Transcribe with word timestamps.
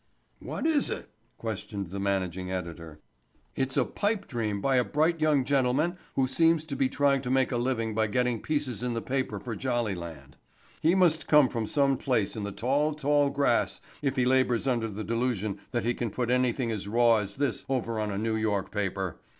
"What 0.39 0.65
is 0.65 0.89
it?" 0.89 1.11
questioned 1.37 1.91
the 1.91 1.99
managing 1.99 2.49
editor. 2.51 2.97
"It's 3.53 3.77
a 3.77 3.85
pipe 3.85 4.27
dream 4.27 4.59
by 4.59 4.77
a 4.77 4.83
bright 4.83 5.21
young 5.21 5.45
gentleman 5.45 5.95
who 6.15 6.27
seems 6.27 6.65
to 6.65 6.75
be 6.75 6.89
trying 6.89 7.21
to 7.21 7.29
make 7.29 7.51
a 7.51 7.57
living 7.57 7.93
by 7.93 8.07
getting 8.07 8.41
pieces 8.41 8.81
in 8.81 8.95
the 8.95 9.01
paper 9.03 9.39
for 9.39 9.55
Jollyland. 9.55 10.37
He 10.81 10.95
must 10.95 11.27
come 11.27 11.49
from 11.49 11.67
some 11.67 11.97
place 11.97 12.35
in 12.35 12.41
the 12.41 12.51
tall, 12.51 12.95
tall 12.95 13.29
grass 13.29 13.79
if 14.01 14.15
he 14.15 14.25
labors 14.25 14.65
under 14.65 14.87
the 14.87 15.03
delusion 15.03 15.59
that 15.69 15.85
he 15.85 15.93
can 15.93 16.09
put 16.09 16.31
anything 16.31 16.71
as 16.71 16.87
raw 16.87 17.17
as 17.17 17.35
this 17.35 17.63
over 17.69 17.99
on 17.99 18.09
a 18.09 18.17
New 18.17 18.35
York 18.35 18.71
paper. 18.71 19.19